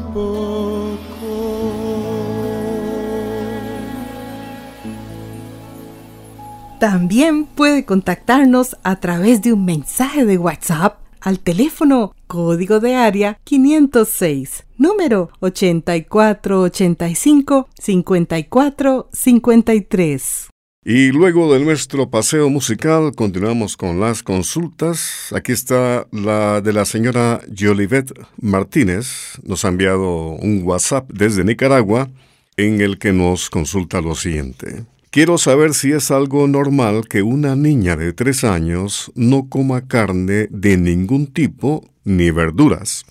También 6.85 7.47
puede 7.47 7.87
contactarnos 7.87 8.77
a 8.83 9.01
través 9.01 9.41
de 9.41 9.55
un 9.55 9.65
mensaje 9.65 10.27
de 10.27 10.37
WhatsApp 10.37 10.99
al 11.23 11.41
teléfono 11.41 12.15
código 12.27 12.79
de 12.79 12.95
área 12.95 13.39
506, 13.45 14.67
número 14.77 15.31
8485 15.41 17.71
5453. 17.81 20.51
Y 20.85 21.11
luego 21.13 21.55
de 21.55 21.65
nuestro 21.65 22.11
paseo 22.11 22.51
musical 22.51 23.13
continuamos 23.17 23.79
con 23.79 23.99
las 23.99 24.23
consultas. 24.23 25.33
Aquí 25.35 25.53
está 25.53 26.07
la 26.13 26.61
de 26.61 26.75
la 26.75 26.85
señora 26.85 27.41
Jolivet 27.59 28.13
Martínez. 28.43 29.39
Nos 29.43 29.65
ha 29.65 29.69
enviado 29.69 30.33
un 30.33 30.61
WhatsApp 30.65 31.11
desde 31.11 31.45
Nicaragua 31.45 32.11
en 32.59 32.83
el 32.83 32.99
que 32.99 33.15
nos 33.15 33.49
consulta 33.49 34.03
lo 34.03 34.15
siguiente. 34.15 34.85
Quiero 35.15 35.39
saber 35.39 35.75
si 35.75 35.93
es 35.93 36.11
algo 36.11 36.49
normal 36.49 37.07
que 37.09 37.23
una 37.23 37.55
niña 37.55 37.95
de 37.95 38.13
tres 38.13 38.43
años 38.43 39.13
no 39.15 39.49
coma 39.49 39.87
carne 39.87 40.49
de 40.51 40.77
ningún 40.77 41.29
tipo 41.29 41.89
ni 42.03 42.33
verduras. 42.33 43.05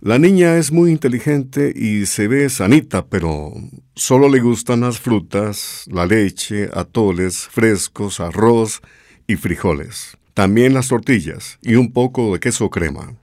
La 0.00 0.18
niña 0.18 0.56
es 0.56 0.72
muy 0.72 0.90
inteligente 0.90 1.72
y 1.72 2.06
se 2.06 2.26
ve 2.26 2.50
sanita, 2.50 3.06
pero 3.06 3.52
solo 3.94 4.28
le 4.28 4.40
gustan 4.40 4.80
las 4.80 4.98
frutas, 4.98 5.84
la 5.86 6.06
leche, 6.06 6.70
atoles, 6.74 7.46
frescos, 7.48 8.18
arroz 8.18 8.80
y 9.28 9.36
frijoles. 9.36 10.18
También 10.34 10.74
las 10.74 10.88
tortillas 10.88 11.60
y 11.62 11.76
un 11.76 11.92
poco 11.92 12.32
de 12.32 12.40
queso 12.40 12.68
crema. 12.68 13.14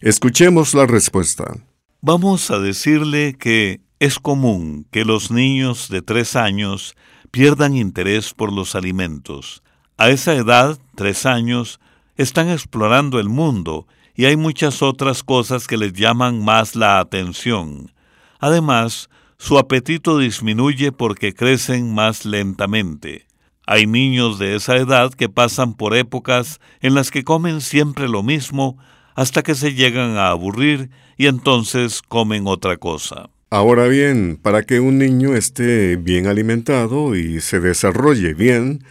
Escuchemos 0.00 0.74
la 0.74 0.86
respuesta. 0.86 1.56
Vamos 2.00 2.50
a 2.50 2.58
decirle 2.58 3.36
que 3.38 3.80
es 4.00 4.18
común 4.18 4.88
que 4.90 5.04
los 5.04 5.30
niños 5.30 5.88
de 5.88 6.02
tres 6.02 6.34
años 6.34 6.96
pierdan 7.30 7.76
interés 7.76 8.34
por 8.34 8.52
los 8.52 8.74
alimentos. 8.74 9.62
A 9.96 10.10
esa 10.10 10.34
edad, 10.34 10.78
tres 10.94 11.26
años, 11.26 11.80
están 12.16 12.48
explorando 12.48 13.20
el 13.20 13.28
mundo 13.28 13.86
y 14.14 14.26
hay 14.26 14.36
muchas 14.36 14.82
otras 14.82 15.22
cosas 15.22 15.66
que 15.66 15.76
les 15.76 15.92
llaman 15.92 16.44
más 16.44 16.76
la 16.76 17.00
atención. 17.00 17.92
Además, 18.38 19.08
su 19.38 19.58
apetito 19.58 20.18
disminuye 20.18 20.92
porque 20.92 21.32
crecen 21.34 21.94
más 21.94 22.24
lentamente. 22.24 23.26
Hay 23.66 23.86
niños 23.86 24.38
de 24.38 24.56
esa 24.56 24.76
edad 24.76 25.14
que 25.14 25.28
pasan 25.28 25.74
por 25.74 25.96
épocas 25.96 26.60
en 26.80 26.94
las 26.94 27.10
que 27.10 27.24
comen 27.24 27.60
siempre 27.60 28.08
lo 28.08 28.22
mismo 28.22 28.76
hasta 29.14 29.42
que 29.42 29.54
se 29.54 29.74
llegan 29.74 30.16
a 30.16 30.28
aburrir 30.30 30.90
y 31.16 31.26
entonces 31.26 32.02
comen 32.02 32.46
otra 32.46 32.76
cosa. 32.78 33.30
Ahora 33.52 33.88
bien, 33.88 34.38
para 34.40 34.62
que 34.62 34.78
un 34.78 34.98
niño 34.98 35.34
esté 35.34 35.96
bien 35.96 36.28
alimentado 36.28 37.16
y 37.16 37.40
se 37.40 37.58
desarrolle 37.58 38.32
bien, 38.32 38.84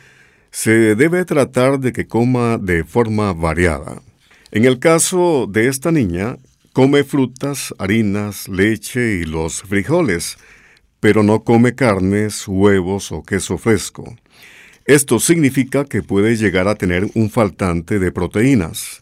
se 0.51 0.95
debe 0.95 1.23
tratar 1.23 1.79
de 1.79 1.93
que 1.93 2.07
coma 2.07 2.57
de 2.57 2.83
forma 2.83 3.31
variada. 3.31 4.01
En 4.51 4.65
el 4.65 4.79
caso 4.79 5.47
de 5.49 5.69
esta 5.69 5.93
niña, 5.93 6.35
come 6.73 7.05
frutas, 7.05 7.73
harinas, 7.77 8.49
leche 8.49 9.21
y 9.21 9.23
los 9.23 9.61
frijoles, 9.61 10.37
pero 10.99 11.23
no 11.23 11.45
come 11.45 11.73
carnes, 11.73 12.45
huevos 12.45 13.13
o 13.13 13.23
queso 13.23 13.57
fresco. 13.57 14.13
Esto 14.83 15.21
significa 15.21 15.85
que 15.85 16.03
puede 16.03 16.35
llegar 16.35 16.67
a 16.67 16.75
tener 16.75 17.07
un 17.13 17.29
faltante 17.29 17.97
de 17.97 18.11
proteínas. 18.11 18.99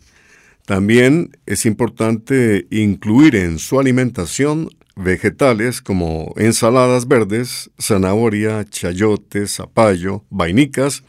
También 0.67 1.31
es 1.47 1.65
importante 1.65 2.67
incluir 2.69 3.35
en 3.35 3.57
su 3.57 3.79
alimentación 3.79 4.69
vegetales 4.97 5.81
como 5.81 6.33
ensaladas 6.35 7.07
verdes, 7.07 7.71
zanahoria, 7.79 8.65
chayote, 8.65 9.47
zapallo, 9.47 10.23
vainicas 10.29 11.03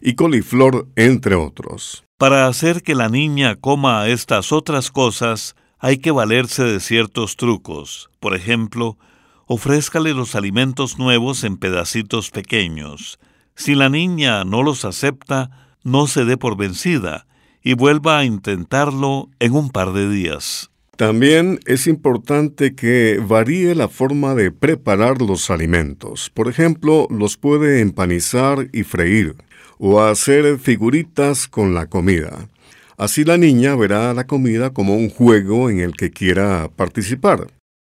y 0.00 0.14
coliflor, 0.14 0.88
entre 0.96 1.34
otros. 1.34 2.04
Para 2.18 2.46
hacer 2.48 2.82
que 2.82 2.94
la 2.94 3.08
niña 3.08 3.56
coma 3.56 4.08
estas 4.08 4.52
otras 4.52 4.90
cosas, 4.90 5.54
hay 5.78 5.98
que 5.98 6.10
valerse 6.10 6.64
de 6.64 6.80
ciertos 6.80 7.36
trucos. 7.36 8.10
Por 8.20 8.34
ejemplo, 8.34 8.98
ofrézcale 9.46 10.14
los 10.14 10.34
alimentos 10.34 10.98
nuevos 10.98 11.44
en 11.44 11.56
pedacitos 11.56 12.30
pequeños. 12.30 13.18
Si 13.54 13.74
la 13.74 13.88
niña 13.88 14.44
no 14.44 14.62
los 14.62 14.84
acepta, 14.84 15.50
no 15.84 16.06
se 16.06 16.24
dé 16.24 16.36
por 16.36 16.56
vencida 16.56 17.26
y 17.62 17.74
vuelva 17.74 18.18
a 18.18 18.24
intentarlo 18.24 19.30
en 19.38 19.54
un 19.54 19.70
par 19.70 19.92
de 19.92 20.08
días. 20.08 20.70
También 20.98 21.60
es 21.64 21.86
importante 21.86 22.74
que 22.74 23.22
varíe 23.24 23.76
la 23.76 23.86
forma 23.86 24.34
de 24.34 24.50
preparar 24.50 25.22
los 25.22 25.48
alimentos. 25.48 26.28
Por 26.28 26.48
ejemplo, 26.48 27.06
los 27.08 27.36
puede 27.36 27.82
empanizar 27.82 28.68
y 28.72 28.82
freír 28.82 29.36
o 29.78 30.00
hacer 30.00 30.58
figuritas 30.58 31.46
con 31.46 31.72
la 31.72 31.86
comida. 31.86 32.48
Así 32.96 33.22
la 33.22 33.38
niña 33.38 33.76
verá 33.76 34.12
la 34.12 34.26
comida 34.26 34.70
como 34.70 34.96
un 34.96 35.08
juego 35.08 35.70
en 35.70 35.78
el 35.78 35.92
que 35.92 36.10
quiera 36.10 36.68
participar. 36.74 37.46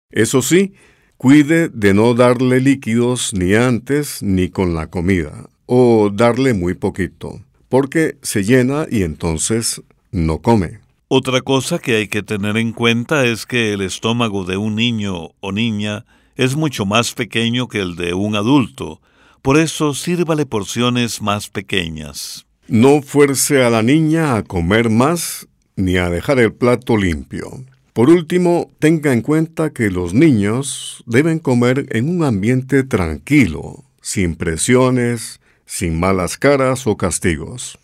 Eso 0.09 0.41
sí, 0.41 0.71
cuide 1.17 1.67
de 1.67 1.93
no 1.93 2.13
darle 2.13 2.61
líquidos 2.61 3.33
ni 3.33 3.55
antes 3.55 4.23
ni 4.23 4.47
con 4.47 4.73
la 4.73 4.87
comida, 4.87 5.49
o 5.65 6.11
darle 6.13 6.53
muy 6.53 6.75
poquito, 6.75 7.41
porque 7.67 8.15
se 8.21 8.45
llena 8.45 8.87
y 8.89 9.03
entonces 9.03 9.81
no 10.11 10.41
come. 10.41 10.79
Otra 11.13 11.41
cosa 11.41 11.77
que 11.77 11.97
hay 11.97 12.07
que 12.07 12.23
tener 12.23 12.55
en 12.55 12.71
cuenta 12.71 13.25
es 13.25 13.45
que 13.45 13.73
el 13.73 13.81
estómago 13.81 14.45
de 14.45 14.55
un 14.55 14.77
niño 14.77 15.31
o 15.41 15.51
niña 15.51 16.05
es 16.37 16.55
mucho 16.55 16.85
más 16.85 17.13
pequeño 17.13 17.67
que 17.67 17.79
el 17.79 17.97
de 17.97 18.13
un 18.13 18.37
adulto, 18.37 19.01
por 19.41 19.57
eso 19.57 19.93
sírvale 19.93 20.45
porciones 20.45 21.21
más 21.21 21.49
pequeñas. 21.49 22.45
No 22.69 23.01
fuerce 23.01 23.61
a 23.61 23.69
la 23.69 23.83
niña 23.83 24.37
a 24.37 24.43
comer 24.43 24.89
más 24.89 25.49
ni 25.75 25.97
a 25.97 26.09
dejar 26.09 26.39
el 26.39 26.53
plato 26.53 26.95
limpio. 26.95 27.65
Por 27.91 28.09
último, 28.09 28.71
tenga 28.79 29.11
en 29.11 29.19
cuenta 29.19 29.71
que 29.71 29.91
los 29.91 30.13
niños 30.13 31.03
deben 31.07 31.39
comer 31.39 31.87
en 31.89 32.07
un 32.07 32.23
ambiente 32.23 32.83
tranquilo, 32.83 33.83
sin 34.01 34.37
presiones, 34.37 35.41
sin 35.65 35.99
malas 35.99 36.37
caras 36.37 36.87
o 36.87 36.95
castigos. 36.95 37.80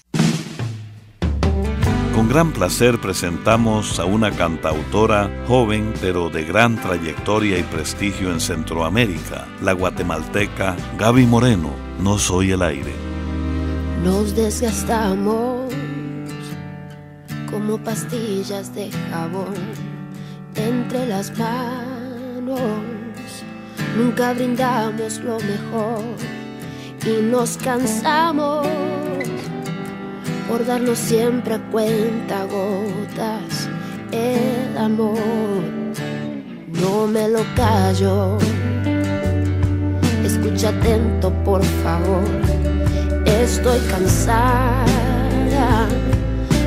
Con 2.17 2.27
gran 2.27 2.51
placer 2.51 2.99
presentamos 2.99 3.99
a 3.99 4.05
una 4.05 4.31
cantautora 4.31 5.29
joven 5.47 5.93
pero 6.01 6.31
de 6.31 6.45
gran 6.45 6.75
trayectoria 6.75 7.59
y 7.59 7.61
prestigio 7.61 8.31
en 8.31 8.39
Centroamérica, 8.39 9.47
la 9.61 9.73
guatemalteca 9.73 10.75
Gaby 10.97 11.27
Moreno, 11.27 11.75
No 11.99 12.17
Soy 12.17 12.53
el 12.53 12.63
Aire. 12.63 12.91
Nos 14.03 14.35
desgastamos 14.35 15.71
como 17.51 17.77
pastillas 17.77 18.73
de 18.73 18.89
jabón 19.11 19.53
entre 20.55 21.05
las 21.05 21.37
manos. 21.37 22.59
Nunca 23.95 24.33
brindamos 24.33 25.19
lo 25.19 25.37
mejor 25.41 26.01
y 27.05 27.21
nos 27.21 27.57
cansamos 27.57 28.65
por 30.47 30.65
darnos 30.65 30.97
siempre 30.97 31.55
a 31.55 31.59
cuenta 31.69 32.45
gotas 32.45 33.69
el 34.11 34.77
amor. 34.77 35.17
No 36.81 37.07
me 37.07 37.27
lo 37.27 37.39
callo, 37.55 38.37
escucha 40.23 40.69
atento 40.69 41.31
por 41.43 41.63
favor. 41.83 42.23
Estoy 43.25 43.79
cansada, 43.91 44.85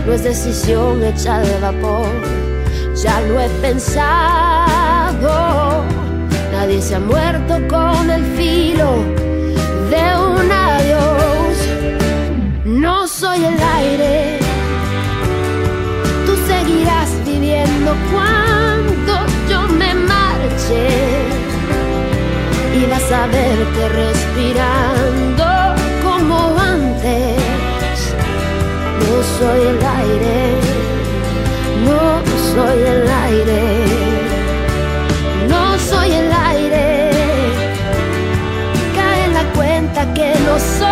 no 0.06 0.12
es 0.12 0.24
decisión 0.24 1.02
hecha 1.02 1.38
de 1.40 1.60
vapor, 1.60 2.06
ya 2.94 3.20
lo 3.22 3.40
he 3.40 3.48
pensado. 3.60 5.30
Nadie 6.52 6.82
se 6.82 6.96
ha 6.96 7.00
muerto 7.00 7.58
con 7.68 8.10
el 8.10 8.24
filo 8.36 8.96
de 9.90 10.02
un 10.18 10.52
adiós. 10.52 10.79
No 10.79 10.79
soy 13.40 13.46
el 13.46 13.62
aire, 13.62 14.38
tú 16.26 16.32
seguirás 16.46 17.08
viviendo 17.24 17.94
cuando 18.12 19.12
yo 19.48 19.62
me 19.78 19.94
marche. 19.94 20.88
Y 22.74 22.86
vas 22.90 23.10
a 23.12 23.26
verte 23.26 23.88
respirando 23.88 25.44
como 26.02 26.58
antes. 26.58 28.14
No 29.00 29.12
soy 29.38 29.60
el 29.72 29.80
aire, 30.00 30.38
no 31.86 32.02
soy 32.52 32.78
el 32.94 33.08
aire, 33.26 33.60
no 35.48 35.78
soy 35.78 36.12
el 36.12 36.32
aire. 36.32 36.90
Que 40.14 40.32
no 40.46 40.58
soy 40.58 40.89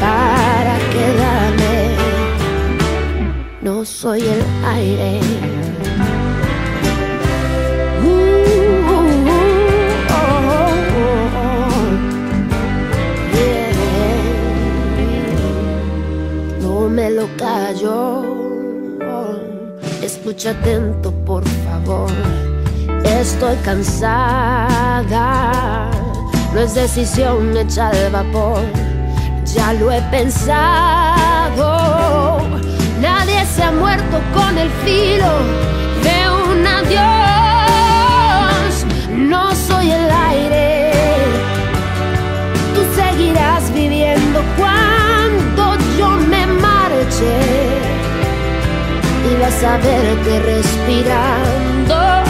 para 0.00 0.78
quedarme. 0.92 1.96
No 3.62 3.84
soy 3.84 4.20
el 4.20 4.42
aire. 4.64 5.20
me 16.92 17.10
lo 17.10 17.26
callo. 17.36 18.22
Escucha 20.02 20.50
atento, 20.50 21.10
por 21.24 21.42
favor. 21.64 22.10
Estoy 23.04 23.56
cansada. 23.64 25.12
No 26.52 26.60
es 26.60 26.74
decisión 26.74 27.56
hecha 27.56 27.90
de 27.90 28.08
vapor. 28.10 28.62
Ya 29.44 29.72
lo 29.72 29.90
he 29.90 30.02
pensado. 30.02 31.58
Nadie 33.00 33.44
se 33.46 33.62
ha 33.62 33.72
muerto 33.72 34.20
con 34.34 34.58
el 34.58 34.70
filo 34.84 35.32
de 36.06 36.28
un 36.50 36.66
adiós. 36.66 38.04
No 39.10 39.54
soy 39.54 39.90
el 39.90 40.10
aire. 40.10 40.92
Tú 42.74 42.82
seguirás 42.94 43.72
viviendo 43.72 44.40
cuando 44.56 45.76
yo 45.98 46.10
me 46.28 46.42
y 49.30 49.34
vas 49.40 49.62
a 49.64 49.76
verte 49.78 50.40
respirando 50.40 52.21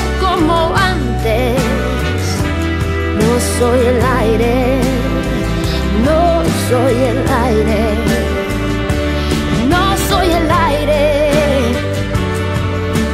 soy 3.58 3.80
el 3.86 4.00
aire, 4.20 4.80
no 6.04 6.42
soy 6.68 6.94
el 7.12 7.20
aire, 7.46 7.80
no 9.68 9.96
soy 10.08 10.28
el 10.40 10.50
aire. 10.50 11.02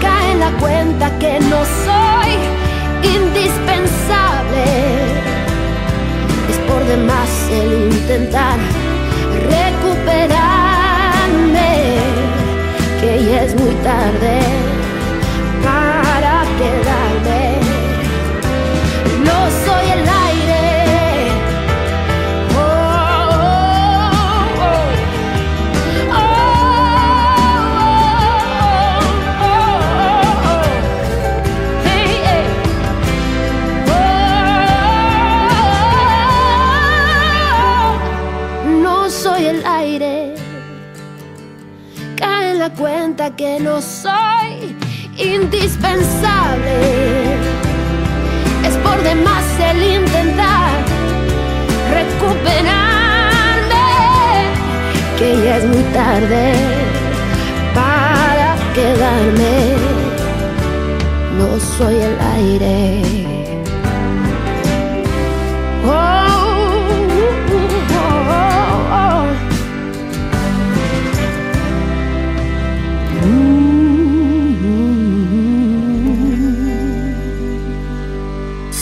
Cae 0.00 0.32
en 0.32 0.40
la 0.40 0.52
cuenta 0.60 1.10
que 1.18 1.40
no 1.40 1.60
soy 1.86 2.30
indispensable. 3.16 4.64
Es 6.50 6.58
por 6.68 6.84
demás 6.84 7.30
el 7.50 7.92
intentar 7.92 8.58
recuperar 9.54 10.48
que 13.00 13.24
ya 13.24 13.44
es 13.44 13.54
muy 13.54 13.74
tarde 13.76 14.77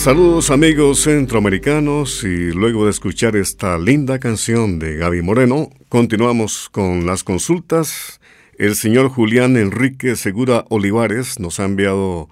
Saludos 0.07 0.51
amigos 0.51 1.01
centroamericanos 1.01 2.23
y 2.23 2.53
luego 2.53 2.85
de 2.85 2.91
escuchar 2.91 3.35
esta 3.35 3.77
linda 3.77 4.19
canción 4.19 4.79
de 4.79 4.95
Gaby 4.95 5.21
Moreno, 5.21 5.69
continuamos 5.89 6.69
con 6.69 7.05
las 7.05 7.25
consultas. 7.25 8.21
El 8.57 8.77
señor 8.77 9.09
Julián 9.09 9.57
Enrique 9.57 10.15
Segura 10.15 10.63
Olivares 10.69 11.41
nos 11.41 11.59
ha 11.59 11.65
enviado 11.65 12.29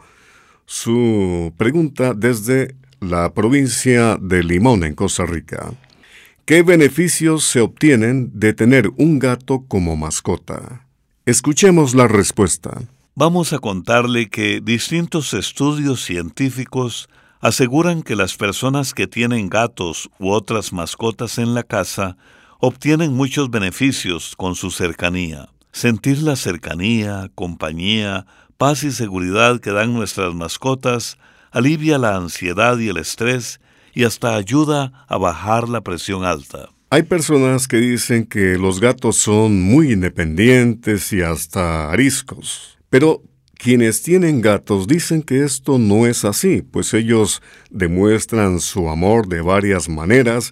su 0.66 1.54
pregunta 1.58 2.14
desde 2.14 2.76
la 3.02 3.34
provincia 3.34 4.18
de 4.22 4.42
Limón, 4.42 4.86
en 4.86 4.96
Costa 4.96 5.26
Rica. 5.26 5.74
¿Qué 6.46 6.64
beneficios 6.64 7.44
se 7.44 7.60
obtienen 7.60 8.32
de 8.34 8.54
tener 8.54 8.90
un 8.96 9.20
gato 9.20 9.66
como 9.68 9.98
mascota? 9.98 10.88
Escuchemos 11.26 11.94
la 11.94 12.08
respuesta. 12.08 12.84
Vamos 13.16 13.52
a 13.52 13.60
contarle 13.60 14.30
que 14.30 14.62
distintos 14.64 15.34
estudios 15.34 16.06
científicos 16.06 17.10
aseguran 17.46 18.02
que 18.02 18.16
las 18.16 18.38
personas 18.38 18.96
que 18.96 19.06
tienen 19.06 19.50
gatos 19.50 20.10
u 20.18 20.32
otras 20.32 20.74
mascotas 20.74 21.38
en 21.38 21.54
la 21.54 21.62
casa 21.62 22.18
obtienen 22.60 23.14
muchos 23.14 23.52
beneficios 23.52 24.36
con 24.36 24.56
su 24.56 24.72
cercanía. 24.72 25.50
Sentir 25.72 26.24
la 26.24 26.38
cercanía, 26.38 27.30
compañía, 27.36 28.26
paz 28.58 28.84
y 28.84 28.92
seguridad 28.92 29.60
que 29.60 29.70
dan 29.70 29.94
nuestras 29.94 30.34
mascotas 30.34 31.20
alivia 31.52 32.00
la 32.00 32.16
ansiedad 32.16 32.80
y 32.80 32.90
el 32.90 32.98
estrés 32.98 33.60
y 33.94 34.06
hasta 34.06 34.36
ayuda 34.36 35.06
a 35.08 35.18
bajar 35.18 35.70
la 35.70 35.82
presión 35.82 36.26
alta. 36.26 36.70
Hay 36.90 37.04
personas 37.04 37.68
que 37.68 37.78
dicen 37.78 38.26
que 38.26 38.58
los 38.58 38.80
gatos 38.80 39.18
son 39.18 39.62
muy 39.62 39.92
independientes 39.92 41.14
y 41.14 41.22
hasta 41.22 41.92
ariscos, 41.92 42.80
pero 42.90 43.22
Quienes 43.58 44.04
tienen 44.04 44.42
gatos 44.42 44.88
dicen 44.88 45.24
que 45.24 45.44
esto 45.44 45.80
no 45.80 46.06
es 46.06 46.26
así, 46.26 46.62
pues 46.62 46.94
ellos 46.94 47.42
demuestran 47.70 48.60
su 48.60 48.90
amor 48.90 49.28
de 49.28 49.42
varias 49.42 49.90
maneras 49.90 50.52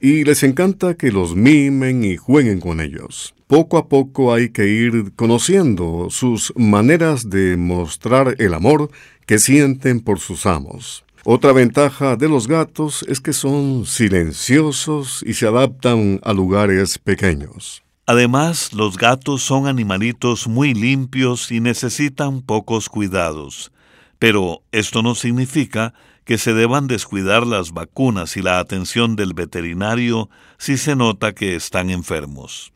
y 0.00 0.24
les 0.24 0.42
encanta 0.42 0.94
que 0.94 1.12
los 1.12 1.36
mimen 1.36 2.04
y 2.04 2.16
jueguen 2.16 2.60
con 2.60 2.80
ellos. 2.80 3.34
Poco 3.46 3.78
a 3.78 3.88
poco 3.88 4.32
hay 4.32 4.50
que 4.50 4.66
ir 4.66 5.12
conociendo 5.16 6.08
sus 6.10 6.52
maneras 6.56 7.28
de 7.28 7.56
mostrar 7.56 8.36
el 8.38 8.54
amor 8.54 8.90
que 9.26 9.38
sienten 9.38 10.00
por 10.00 10.18
sus 10.20 10.46
amos. 10.46 11.04
Otra 11.24 11.52
ventaja 11.52 12.16
de 12.16 12.28
los 12.28 12.48
gatos 12.48 13.04
es 13.08 13.20
que 13.20 13.32
son 13.32 13.84
silenciosos 13.84 15.22
y 15.26 15.34
se 15.34 15.46
adaptan 15.46 16.18
a 16.22 16.32
lugares 16.32 16.98
pequeños. 16.98 17.82
Además, 18.10 18.72
los 18.72 18.98
gatos 18.98 19.40
son 19.40 19.68
animalitos 19.68 20.48
muy 20.48 20.74
limpios 20.74 21.52
y 21.52 21.60
necesitan 21.60 22.42
pocos 22.42 22.88
cuidados. 22.88 23.70
Pero 24.18 24.64
esto 24.72 25.00
no 25.04 25.14
significa 25.14 25.94
que 26.24 26.36
se 26.36 26.52
deban 26.52 26.88
descuidar 26.88 27.46
las 27.46 27.70
vacunas 27.70 28.36
y 28.36 28.42
la 28.42 28.58
atención 28.58 29.14
del 29.14 29.32
veterinario 29.32 30.28
si 30.58 30.76
se 30.76 30.96
nota 30.96 31.36
que 31.36 31.54
están 31.54 31.88
enfermos. 31.88 32.72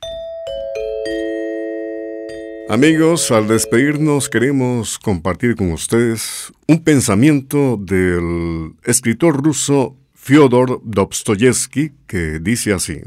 Amigos, 2.69 3.33
al 3.33 3.49
despedirnos 3.49 4.29
queremos 4.29 5.01
compartir 5.01 5.57
con 5.57 5.73
ustedes 5.73 6.53
un 6.69 6.79
pensamiento 6.85 7.77
del 7.77 8.75
escritor 8.85 9.43
ruso 9.43 9.97
Fyodor 10.15 10.81
Dostoyevsky 10.85 11.91
que 12.07 12.39
dice 12.39 12.73
así, 12.73 13.01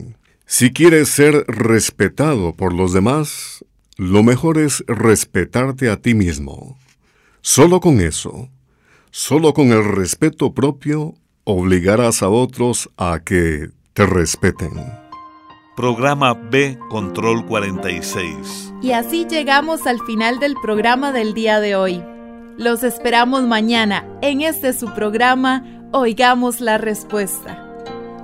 Si 0.49 0.71
quieres 0.71 1.10
ser 1.10 1.43
respetado 1.47 2.53
por 2.53 2.73
los 2.73 2.93
demás, 2.93 3.65
lo 3.97 4.23
mejor 4.23 4.57
es 4.57 4.81
respetarte 4.88 5.89
a 5.89 5.97
ti 5.97 6.13
mismo. 6.13 6.77
Solo 7.41 7.81
con 7.81 7.99
eso, 7.99 8.47
solo 9.12 9.53
con 9.53 9.73
el 9.73 9.83
respeto 9.83 10.53
propio, 10.53 11.15
obligarás 11.43 12.23
a 12.23 12.29
otros 12.29 12.89
a 12.95 13.19
que 13.25 13.71
te 13.91 14.05
respeten. 14.05 14.71
Programa 15.75 16.33
B 16.33 16.79
Control 16.89 17.45
46. 17.45 18.73
Y 18.81 18.93
así 18.93 19.27
llegamos 19.29 19.86
al 19.86 19.99
final 20.05 20.39
del 20.39 20.55
programa 20.62 21.12
del 21.12 21.33
día 21.33 21.60
de 21.60 21.75
hoy. 21.75 22.01
Los 22.57 22.83
esperamos 22.83 23.43
mañana 23.43 24.07
en 24.21 24.39
este 24.39 24.71
su 24.71 24.93
programa 24.93 25.89
Oigamos 25.91 26.62
la 26.62 26.77
Respuesta. 26.77 27.66